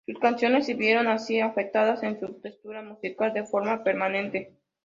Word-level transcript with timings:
Sus 0.07 0.17
canciones 0.17 0.65
se 0.65 0.73
vieron 0.73 1.05
así 1.07 1.41
afectadas 1.41 2.01
en 2.01 2.19
su 2.19 2.33
textura 2.41 2.81
musical 2.81 3.33
de 3.35 3.45
forma 3.45 3.83
permanente. 3.83 4.51